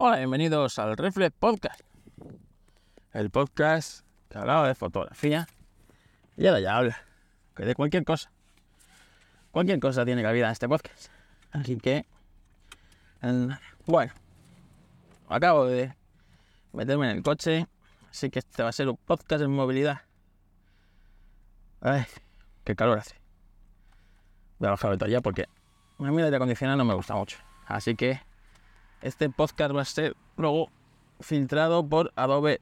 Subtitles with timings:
[0.00, 1.80] Hola, bienvenidos al Reflex Podcast.
[3.12, 5.48] El podcast que hablaba de fotografía
[6.36, 7.02] y ahora ya habla
[7.56, 8.30] que de cualquier cosa.
[9.50, 11.10] Cualquier cosa tiene cabida en este podcast.
[11.50, 12.06] Así que,
[13.86, 14.12] bueno,
[15.28, 15.92] acabo de
[16.72, 17.66] meterme en el coche,
[18.08, 20.02] así que este va a ser un podcast en movilidad.
[21.80, 22.04] Ay,
[22.62, 23.16] qué calor hace.
[24.60, 25.46] Voy a bajar el ya porque
[25.98, 27.38] a mí el aire acondicionado no me gusta mucho.
[27.66, 28.27] Así que
[29.02, 30.70] este podcast va a ser luego
[31.20, 32.60] filtrado por Adobe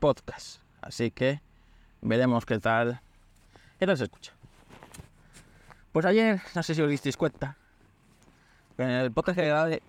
[0.00, 0.60] Podcast.
[0.80, 1.40] Así que
[2.00, 3.00] veremos qué tal,
[3.78, 4.32] qué se escucha.
[5.92, 7.56] Pues ayer, no sé si os disteis cuenta,
[8.78, 9.82] en el podcast que grabé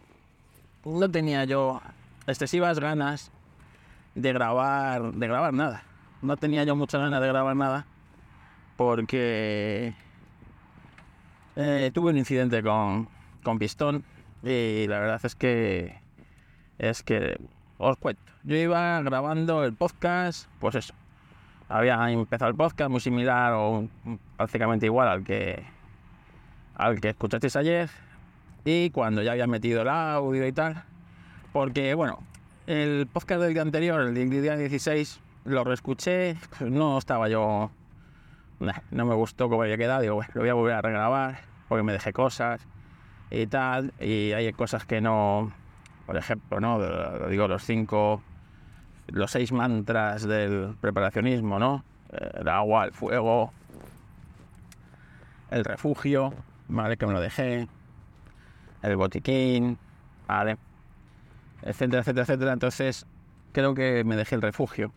[0.86, 1.81] no tenía yo
[2.28, 3.31] excesivas ganas
[4.16, 5.84] de grabar, de grabar nada.
[6.22, 7.86] No tenía yo muchas ganas de grabar nada
[8.76, 9.95] porque
[11.55, 13.08] eh, tuve un incidente con,
[13.44, 14.03] con Pistón
[14.44, 15.96] y la verdad es que
[16.78, 17.40] es que
[17.78, 18.22] os cuento.
[18.44, 20.94] Yo iba grabando el podcast, pues eso.
[21.70, 23.88] Había empezado el podcast muy similar o
[24.36, 25.64] prácticamente igual al que
[26.76, 27.90] al que escuchasteis ayer.
[28.66, 30.84] Y cuando ya había metido el audio y tal.
[31.54, 32.20] Porque bueno,
[32.67, 36.36] el podcast del día anterior, el día 16, lo reescuché.
[36.60, 37.72] No estaba yo.
[38.92, 40.02] no me gustó cómo había quedado.
[40.02, 41.39] Digo, bueno, lo voy a volver a regrabar
[41.70, 42.67] porque me dejé cosas
[43.32, 45.52] y tal, y hay cosas que no,
[46.06, 46.80] por ejemplo, ¿no?
[47.28, 48.22] Digo, los cinco,
[49.08, 51.84] los seis mantras del preparacionismo, ¿no?
[52.12, 53.52] El agua, el fuego,
[55.50, 56.34] el refugio,
[56.68, 56.98] ¿vale?
[56.98, 57.68] Que me lo dejé,
[58.84, 59.78] el botiquín,
[60.28, 60.58] ¿vale?
[61.64, 62.54] Etcétera, etcétera, etcétera.
[62.54, 63.08] Entonces,
[63.52, 64.92] creo que me dejé el refugio,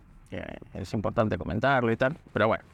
[0.74, 2.64] es importante comentarlo y tal, pero bueno.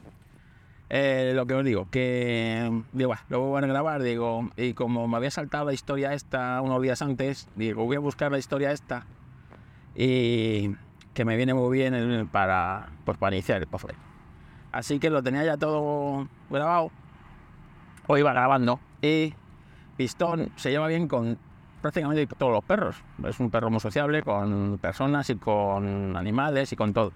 [0.94, 5.16] Eh, lo que os digo, que digo, lo voy a grabar, digo, y como me
[5.16, 9.06] había saltado la historia esta unos días antes, digo, voy a buscar la historia esta
[9.94, 10.76] y
[11.14, 13.98] que me viene muy bien para, pues, para iniciar el podcast.
[14.70, 16.90] Así que lo tenía ya todo grabado,
[18.06, 19.32] o iba grabando, y
[19.96, 21.38] Pistón se lleva bien con
[21.80, 23.02] prácticamente todos los perros.
[23.24, 27.12] Es un perro muy sociable con personas y con animales y con todo.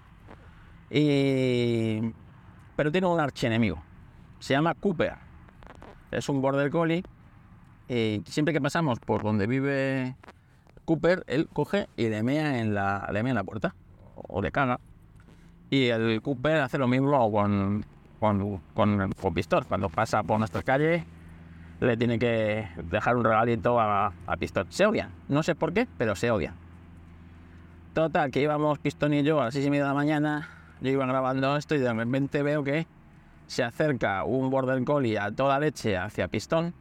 [0.89, 2.01] Y
[2.77, 3.83] pero tiene un archienemigo.
[4.39, 5.15] Se llama Cooper.
[6.11, 7.03] Es un border collie
[7.89, 10.15] y siempre que pasamos por donde vive
[10.85, 13.75] Cooper, él coge y le mea en la, le mea en la puerta
[14.15, 14.79] o le caga.
[15.69, 17.83] Y el Cooper hace lo mismo con,
[18.19, 19.65] con, con, con Pistón.
[19.67, 21.03] Cuando pasa por nuestra calle,
[21.79, 24.37] le tiene que dejar un regalito a, a.
[24.69, 25.09] Se odian.
[25.27, 26.53] No sé por qué, pero se odian.
[27.93, 30.91] Total, que íbamos Pistón y yo a las 6 y media de la mañana yo
[30.91, 32.87] iba grabando esto y de repente veo que
[33.47, 36.73] se acerca un Border Collie a toda leche hacia Pistón.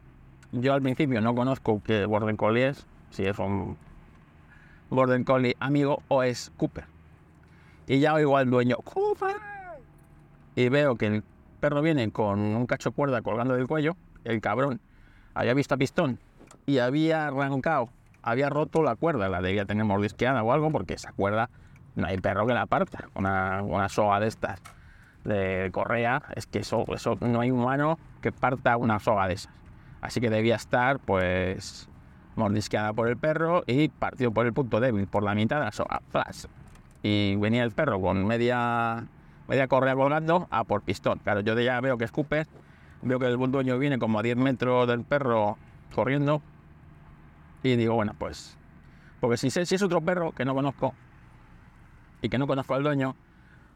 [0.53, 3.77] Yo al principio no conozco qué Border Collie es, si es un
[4.91, 6.85] Border Collie amigo o es Cooper.
[7.87, 9.37] Y ya oigo al dueño, ¡Cooper!
[10.57, 11.25] Y veo que el
[11.61, 13.97] perro viene con un cacho cuerda colgando del cuello.
[14.25, 14.81] El cabrón
[15.35, 16.19] había visto a Pistón
[16.67, 17.91] y había arrancado,
[18.23, 21.49] había roto la cuerda, la debía tener mordisqueada o algo, porque esa cuerda
[21.97, 23.09] no hay perro que la parta.
[23.15, 24.61] Una, una soga de estas
[25.25, 29.53] de correa, es que eso, eso no hay humano que parta una soga de esas.
[30.01, 31.89] Así que debía estar, pues,
[32.37, 35.73] mordisqueada por el perro y partido por el punto débil, por la mitad de la
[35.73, 36.01] soga.
[36.11, 36.45] Flash.
[37.03, 39.05] Y venía el perro con media,
[39.49, 41.19] media correa volando a por pistón.
[41.19, 42.47] Claro, yo ya veo que es Cooper,
[43.03, 45.59] veo que el dueño viene como a 10 metros del perro
[45.95, 46.43] corriendo.
[47.63, 48.57] Y digo, bueno, pues,
[49.19, 50.95] porque si es otro perro que no conozco,
[52.27, 53.15] y que no conozco al dueño,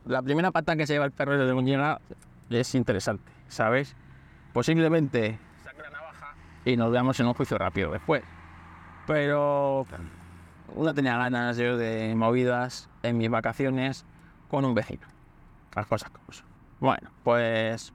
[0.05, 2.01] la primera pata que se lleva el perro de llega
[2.51, 3.95] es interesante, ¿sabes?
[4.53, 6.35] Posiblemente saque la navaja
[6.65, 8.25] y nos veamos en un juicio rápido después.
[9.07, 9.87] Pero
[10.75, 14.05] uno tenía ganas yo de movidas en mis vacaciones
[14.51, 15.07] con un vecino.
[15.75, 16.47] Las cosas como son.
[16.81, 17.93] Bueno, pues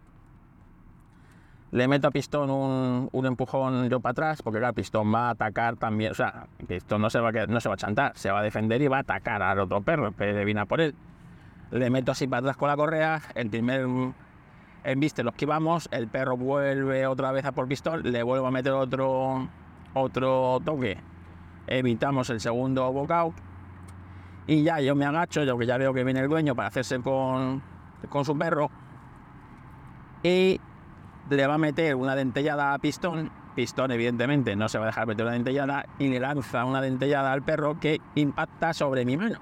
[1.75, 5.75] le meto a Pistón un, empujón yo para atrás, porque claro, Pistón va a atacar
[5.75, 8.39] también, o sea, Pistón no se, va a, no se va a chantar, se va
[8.39, 10.95] a defender y va a atacar al otro perro, que viene a por él.
[11.71, 13.85] Le meto así para atrás con la correa, el primer
[14.85, 18.51] embiste los que vamos, el perro vuelve otra vez a por Pistón, le vuelvo a
[18.51, 19.49] meter otro,
[19.93, 20.97] otro toque,
[21.67, 23.33] evitamos el segundo bocado
[24.47, 27.01] y ya yo me agacho, yo que ya veo que viene el dueño para hacerse
[27.01, 27.61] con,
[28.07, 28.71] con su perro.
[30.23, 30.61] Y
[31.29, 33.31] le va a meter una dentellada a Pistón.
[33.55, 37.31] Pistón, evidentemente, no se va a dejar meter una dentellada y le lanza una dentellada
[37.31, 39.39] al perro que impacta sobre mi mano,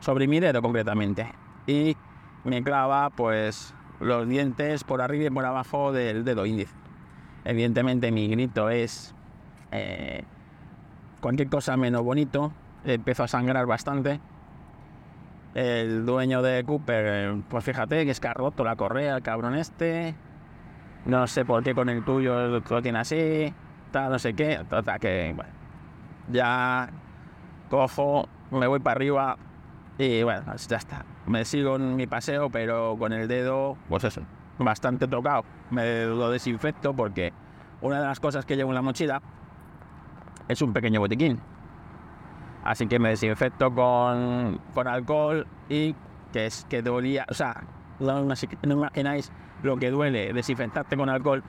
[0.00, 1.32] sobre mi dedo concretamente.
[1.66, 1.96] Y
[2.44, 6.74] me clava, pues, los dientes por arriba y por abajo del dedo índice.
[7.44, 9.14] Evidentemente, mi grito es
[9.72, 10.24] eh,
[11.20, 12.52] cualquier cosa menos bonito.
[12.84, 14.20] Empezó a sangrar bastante.
[15.54, 19.54] El dueño de Cooper, pues fíjate que es que ha roto la correa, el cabrón
[19.54, 20.14] este.
[21.06, 23.52] No sé por qué con el tuyo lo tiene así,
[23.90, 24.64] tal, no sé qué.
[24.68, 25.52] Total, que bueno,
[26.30, 26.88] ya
[27.68, 29.36] cojo, me voy para arriba
[29.98, 31.04] y bueno, ya está.
[31.26, 34.22] Me sigo en mi paseo, pero con el dedo, pues eso,
[34.58, 35.44] bastante tocado.
[35.70, 37.32] Me lo desinfecto porque
[37.80, 39.20] una de las cosas que llevo en la mochila
[40.48, 41.40] es un pequeño botiquín.
[42.64, 45.94] Así que me desinfecto con, con alcohol y
[46.32, 47.62] que es que dolía, o sea,
[48.00, 48.26] no,
[48.62, 49.30] imagináis
[49.62, 51.42] lo que duele desinfectarte con alcohol.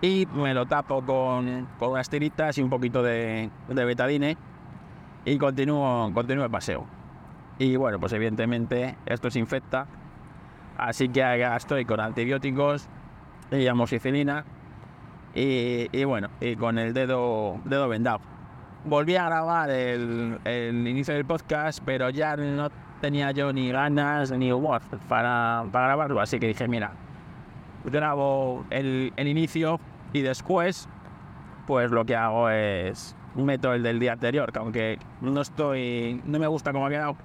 [0.00, 4.36] Y me lo tapo con, con unas tiritas y un poquito de, de betadine
[5.24, 6.86] y continúo, continúo el paseo.
[7.58, 9.86] Y bueno, pues evidentemente esto se infecta,
[10.76, 12.88] así que estoy con antibióticos
[13.50, 14.44] y amoxicilina
[15.34, 18.20] y, y, bueno, y con el dedo, dedo vendado.
[18.84, 24.30] Volví a grabar el, el, inicio del podcast, pero ya no tenía yo ni ganas
[24.32, 26.92] ni humor para, para grabarlo, así que dije, mira,
[27.84, 29.80] grabo el, el inicio
[30.12, 30.88] y después,
[31.66, 36.38] pues lo que hago es meto el del día anterior, que aunque no estoy, no
[36.38, 37.16] me gusta cómo ha quedado,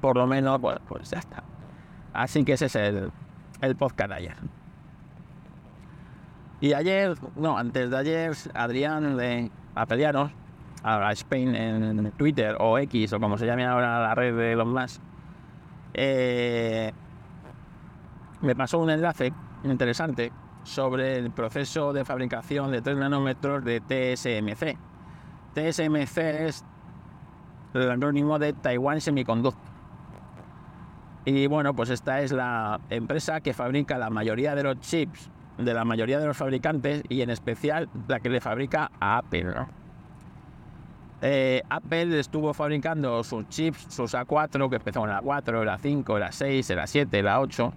[0.00, 1.42] por lo menos, pues, pues ya está.
[2.12, 3.10] Así que ese es el,
[3.60, 4.36] el podcast de ayer.
[6.60, 10.32] Y ayer, no, antes de ayer, Adrián de Apelianos,
[10.82, 14.66] a Spain en Twitter o X o como se llame ahora la red de los
[14.66, 15.00] más,
[15.94, 16.92] eh,
[18.42, 19.32] me pasó un enlace
[19.64, 20.32] interesante
[20.62, 24.76] sobre el proceso de fabricación de 3 nanómetros de TSMC.
[25.54, 26.64] TSMC es
[27.74, 29.62] el acrónimo de Taiwan Semiconductor.
[31.24, 35.74] Y bueno, pues esta es la empresa que fabrica la mayoría de los chips de
[35.74, 39.54] la mayoría de los fabricantes y en especial la que le fabrica a Apple.
[41.28, 46.20] Eh, Apple estuvo fabricando sus chips, sus A4, que empezó en la 4, la 5,
[46.20, 47.72] la 6, la 7, la 8,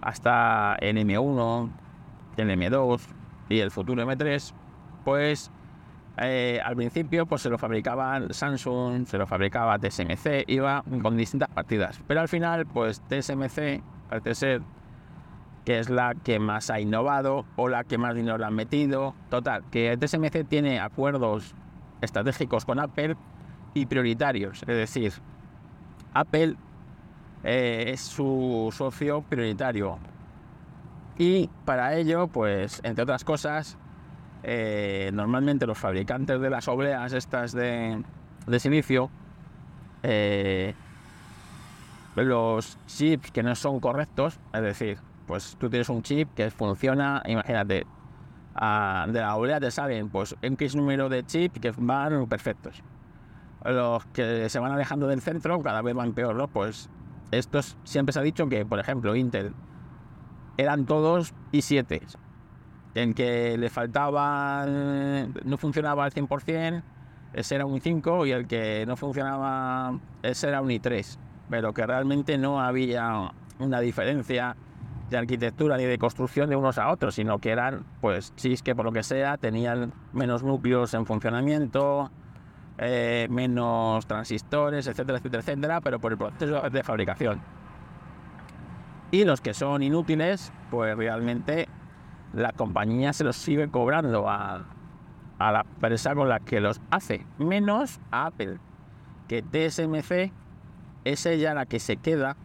[0.00, 1.70] hasta el M1,
[2.38, 3.00] el M2
[3.50, 4.54] y el futuro M3,
[5.04, 5.50] pues
[6.16, 11.50] eh, al principio pues se lo fabricaba Samsung, se lo fabricaba TSMC, iba con distintas
[11.50, 12.00] partidas.
[12.06, 14.62] Pero al final, pues TSMC parece ser
[15.66, 19.14] que es la que más ha innovado o la que más dinero le han metido.
[19.28, 21.54] Total, que TSMC tiene acuerdos
[22.00, 23.16] estratégicos con Apple
[23.74, 24.62] y prioritarios.
[24.62, 25.12] Es decir,
[26.14, 26.56] Apple
[27.44, 29.98] eh, es su socio prioritario.
[31.18, 33.78] Y para ello, pues, entre otras cosas,
[34.42, 38.02] eh, normalmente los fabricantes de las obleas estas de,
[38.46, 39.10] de silicio,
[40.02, 40.74] eh,
[42.14, 47.22] los chips que no son correctos, es decir, pues tú tienes un chip que funciona,
[47.26, 47.86] imagínate,
[48.56, 52.82] de la oblea te salen pues un número de chips que van perfectos.
[53.64, 56.48] Los que se van alejando del centro cada vez van peor, ¿no?
[56.48, 56.88] Pues
[57.32, 59.52] estos siempre se ha dicho que, por ejemplo, Intel
[60.56, 62.00] eran todos i7,
[62.94, 66.82] en que le faltaba, no funcionaba al 100%,
[67.34, 71.18] ese era un i5 y el que no funcionaba, ese era un i3,
[71.50, 74.56] pero que realmente no había una diferencia
[75.10, 78.74] de arquitectura ni de construcción de unos a otros, sino que eran, pues, chips que
[78.74, 82.10] por lo que sea tenían menos núcleos en funcionamiento,
[82.78, 87.40] eh, menos transistores, etcétera, etcétera, etcétera, pero por el proceso de fabricación.
[89.10, 91.68] Y los que son inútiles, pues realmente
[92.32, 94.66] la compañía se los sigue cobrando a,
[95.38, 98.58] a la empresa con la que los hace, menos a Apple,
[99.28, 100.32] que TSMC
[101.04, 102.36] es ella la que se queda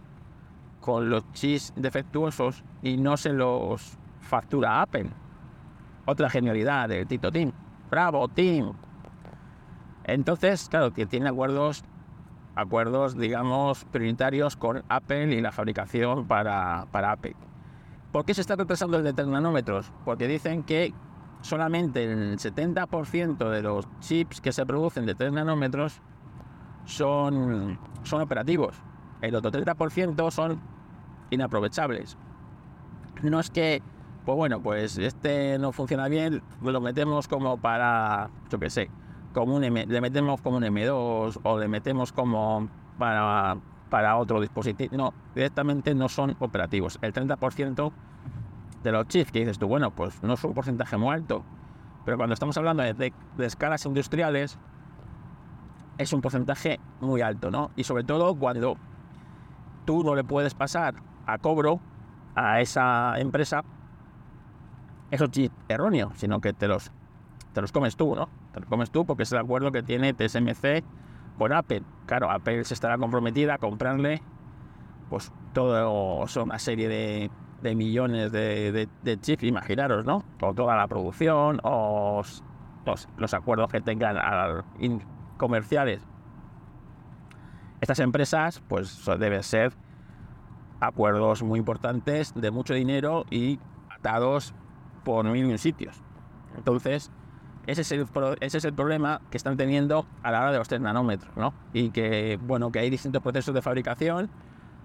[0.82, 5.10] con los chips defectuosos y no se los factura Apple.
[6.06, 7.52] Otra genialidad de Tito Team.
[7.90, 8.74] Bravo, Team.
[10.04, 11.86] Entonces, claro, que tiene acuerdos
[12.56, 17.36] acuerdos, digamos, prioritarios con Apple y la fabricación para, para Apple.
[18.12, 19.92] ¿Por qué se está retrasando el de 3 nanómetros?
[20.04, 20.94] Porque dicen que
[21.42, 26.02] solamente el 70% de los chips que se producen de 3 nanómetros
[26.86, 28.76] son, son operativos.
[29.22, 30.60] El otro 30% son
[31.30, 32.18] inaprovechables.
[33.24, 33.82] No es que,
[34.26, 38.90] pues bueno, pues este no funciona bien, lo metemos como para, yo qué sé,
[39.34, 43.58] como un le metemos como un M2 o le metemos como para,
[43.90, 44.96] para otro dispositivo.
[44.98, 46.98] No, directamente no son operativos.
[47.02, 47.92] El 30%
[48.84, 51.44] de los chips que dices tú, bueno, pues no es un porcentaje muy alto,
[52.06, 54.58] pero cuando estamos hablando de, de, escalas industriales,
[56.00, 57.70] es un porcentaje muy alto, ¿no?
[57.76, 58.76] Y sobre todo cuando
[59.86, 60.96] tú no le puedes pasar
[61.26, 61.80] a cobro
[62.36, 63.64] a esa empresa
[65.12, 66.92] esos chips erróneos, sino que te los
[67.54, 68.30] te los comes tú, ¿no?
[68.54, 70.84] Te los comes tú porque es el acuerdo que tiene TSMC
[71.38, 71.84] con Apple.
[72.06, 74.22] Claro, Apple se estará comprometida a comprarle
[75.10, 78.88] pues todo, una serie de, millones de,
[79.20, 80.24] chips, imaginaros, ¿no?
[80.42, 82.22] O toda la producción, o
[83.18, 84.16] los, acuerdos que tengan
[85.38, 86.02] comerciales.
[87.82, 89.74] Estas empresas, pues deben ser
[90.80, 93.60] acuerdos muy importantes de mucho dinero y
[93.90, 94.54] atados
[95.04, 96.02] por mil sitios.
[96.56, 97.12] Entonces,
[97.68, 101.54] ese es, el, problema que están teniendo a la hora de los 3 nanómetros, ¿no?
[101.74, 104.30] Y que, bueno, que hay distintos procesos de fabricación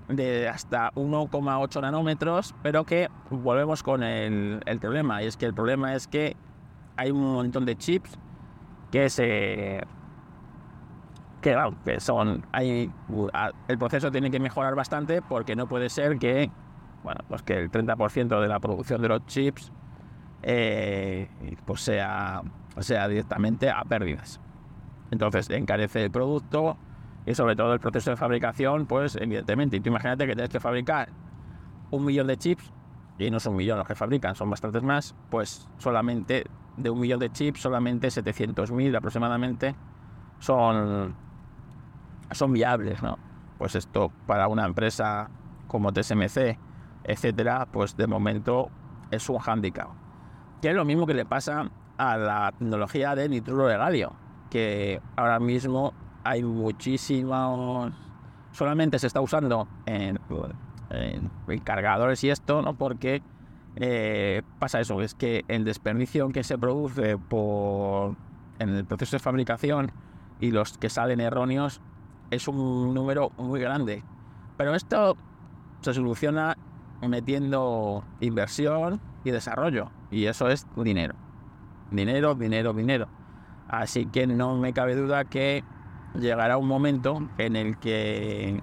[0.08, 5.54] de hasta 1,8 nanómetros, pero que volvemos con el, el, problema, y es que el
[5.54, 6.36] problema es que
[6.96, 8.18] hay un montón de chips
[8.90, 9.82] que se...
[11.46, 12.44] que, que son...
[12.50, 12.90] Hay,
[13.68, 16.50] el proceso tiene que mejorar bastante porque no puede ser que,
[17.04, 19.70] bueno, pues que el 30% de la producción de los chips
[20.42, 21.28] eh,
[21.64, 22.42] pues sea,
[22.80, 24.40] sea directamente a pérdidas.
[25.12, 26.76] Entonces encarece el producto
[27.24, 30.60] y sobre todo el proceso de fabricación, pues evidentemente, y tú imagínate que tienes que
[30.60, 31.10] fabricar
[31.92, 32.72] un millón de chips,
[33.18, 36.44] y no son un millón los que fabrican, son bastantes más, pues solamente
[36.76, 39.74] de un millón de chips, solamente 700.000 aproximadamente
[40.38, 41.14] son,
[42.32, 43.18] son viables, ¿no?
[43.58, 45.30] Pues esto para una empresa
[45.66, 46.58] como TSMC,
[47.04, 48.70] etcétera, pues de momento
[49.10, 50.06] es un hándicap
[50.60, 54.12] que es lo mismo que le pasa a la tecnología de nitruro de galio,
[54.50, 55.92] que ahora mismo
[56.24, 57.92] hay muchísimos,
[58.52, 60.18] solamente se está usando en,
[61.64, 62.74] cargadores y esto, ¿no?
[62.74, 63.22] Porque
[63.76, 68.16] eh, pasa eso, es que el desperdicio que se produce por,
[68.58, 69.92] en el proceso de fabricación
[70.40, 71.80] y los que salen erróneos
[72.30, 74.02] es un número muy grande.
[74.56, 75.16] Pero esto
[75.80, 76.56] se soluciona
[77.02, 79.90] metiendo inversión y desarrollo.
[80.10, 81.14] Y eso es dinero.
[81.90, 83.08] Dinero, dinero, dinero.
[83.68, 85.64] Así que no me cabe duda que
[86.14, 88.60] llegará un momento en el que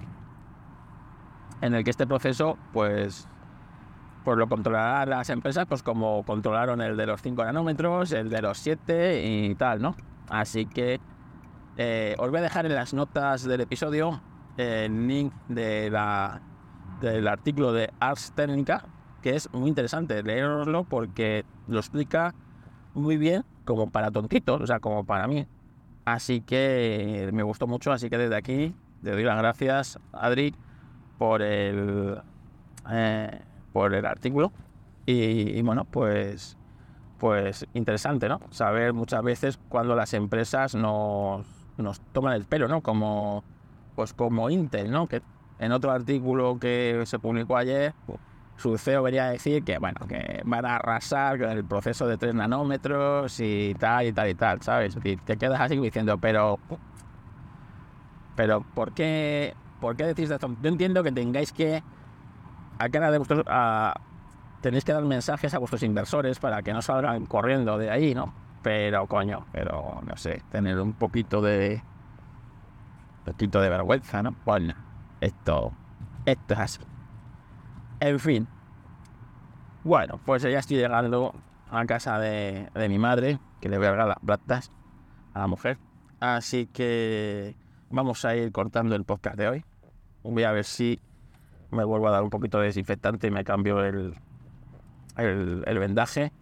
[1.60, 3.28] en el que este proceso pues
[4.24, 8.42] pues lo controlarán las empresas pues como controlaron el de los 5 nanómetros, el de
[8.42, 9.94] los 7 y tal, ¿no?
[10.28, 11.00] Así que
[11.76, 14.20] eh, os voy a dejar en las notas del episodio
[14.56, 15.96] el link del
[17.26, 18.84] artículo de Ars Técnica
[19.24, 22.34] que es muy interesante leerlo porque lo explica
[22.92, 25.46] muy bien como para tontitos, o sea, como para mí.
[26.04, 30.54] Así que me gustó mucho, así que desde aquí le doy las gracias, Adri,
[31.16, 32.20] por el,
[32.90, 33.40] eh,
[33.72, 34.52] por el artículo.
[35.06, 36.58] Y, bueno, pues,
[37.18, 38.40] pues interesante, ¿no?
[38.50, 41.46] Saber muchas veces cuando las empresas nos,
[41.78, 42.80] nos toman el pelo, ¿no?
[42.80, 43.44] Como,
[43.94, 45.06] pues como Intel, ¿no?
[45.06, 45.22] Que
[45.58, 47.94] en otro artículo que se publicó ayer,
[48.56, 52.34] su CEO venía decir que, bueno, que van a arrasar con el proceso de 3
[52.34, 54.96] nanómetros y tal y tal y tal, ¿sabes?
[55.02, 56.58] Y te quedas así diciendo, pero...
[58.36, 60.50] Pero, ¿por qué, ¿por qué decís esto?
[60.60, 61.82] Yo entiendo que tengáis que...
[62.78, 63.44] A cara de vuestros...
[63.46, 63.94] A,
[64.60, 68.32] tenéis que dar mensajes a vuestros inversores para que no salgan corriendo de ahí, ¿no?
[68.64, 71.82] Pero, coño, pero, no sé, tener un poquito de...
[73.18, 74.34] Un poquito de vergüenza, ¿no?
[74.46, 74.74] Bueno,
[75.20, 75.72] esto...
[76.24, 76.80] Esto es.
[78.00, 78.48] En fin.
[79.84, 81.34] Bueno, pues ya estoy llegando
[81.70, 84.70] a casa de, mi madre, que le voy a regalar las platas
[85.34, 85.76] a la mujer.
[86.20, 87.54] Así que
[87.90, 89.64] vamos a ir cortando el podcast de hoy.
[90.22, 91.00] Voy a ver si
[91.70, 94.14] me vuelvo a dar un poquito de desinfectante y me cambio el,
[95.16, 96.32] el, vendaje.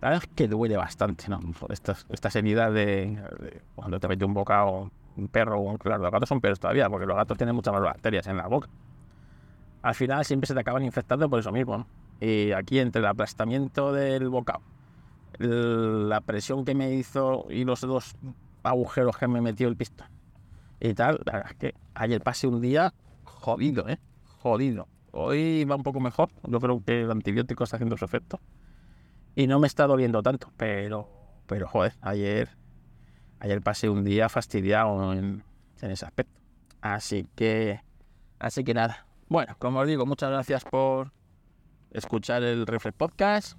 [0.00, 1.40] La verdad es que duele bastante, ¿no?
[1.68, 3.22] Estas, estas heridas de,
[3.74, 7.16] cuando te mete un bocado un perro, claro, los gatos son peores todavía, porque los
[7.16, 8.68] gatos tienen muchas más bacterias en la boca
[9.82, 11.86] al final siempre se te acaban infectando por eso mismo.
[12.20, 14.60] Y aquí entre el aplastamiento del bocado,
[15.38, 18.14] la presión que me hizo y los dos
[18.62, 20.08] agujeros que me metió el pistón
[20.80, 22.92] y tal, la verdad es que ayer pasé un día
[23.24, 23.98] jodido, ¿eh?
[24.42, 24.86] Jodido.
[25.12, 28.38] Hoy va un poco mejor, yo creo que el antibiótico está haciendo su efecto
[29.34, 31.08] y no me está doliendo tanto, pero,
[31.46, 32.50] pero joder, ayer,
[33.38, 35.44] ayer pasé un día fastidiado en,
[35.80, 36.40] en ese aspecto.
[36.80, 37.80] Así que,
[38.38, 41.12] así que nada, bueno, como os digo, muchas gracias por
[41.92, 43.58] escuchar el Reflex Podcast.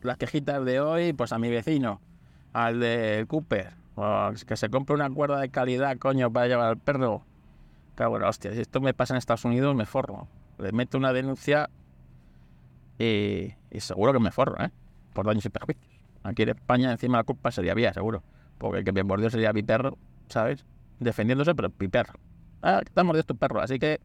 [0.00, 2.00] Las quejitas de hoy, pues a mi vecino,
[2.52, 6.78] al de Cooper, pues que se compre una cuerda de calidad, coño, para llevar al
[6.78, 7.24] perro.
[7.96, 10.28] Cago en hostia, si esto me pasa en Estados Unidos, me forro.
[10.58, 11.68] Le meto una denuncia
[12.96, 14.70] y, seguro que me forro, ¿eh?
[15.18, 15.90] Por daños y perjuicios.
[16.22, 18.22] Aquí en España, encima la culpa sería vía, seguro.
[18.56, 19.98] Porque el que me mordió sería mi perro,
[20.28, 20.64] ¿sabes?
[21.00, 22.20] Defendiéndose, pero mi perro.
[22.62, 24.00] Ah, que te mordido tu perro, así que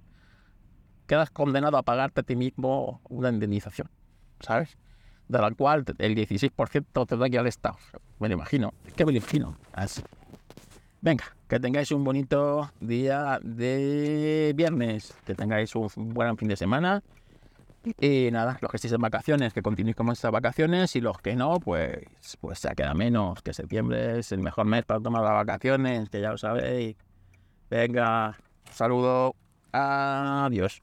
[1.05, 3.91] quedas condenado a pagarte a ti mismo una indemnización,
[4.39, 4.75] ¿sabes?
[5.27, 7.77] de la cual el 16% tendrá que ir al Estado.
[8.20, 9.55] Me lo imagino, es que me lo imagino.
[9.72, 10.01] Así.
[11.01, 17.03] Venga, que tengáis un bonito día de viernes, que tengáis un buen fin de semana.
[18.00, 21.36] Y nada, los que estéis en vacaciones, que continuéis con vuestras vacaciones y los que
[21.36, 22.06] no, pues,
[22.40, 26.22] pues se queda menos, que septiembre es el mejor mes para tomar las vacaciones, que
[26.22, 26.96] ya lo sabéis.
[27.70, 28.38] Venga,
[28.72, 29.36] saludo,
[29.72, 30.82] adiós.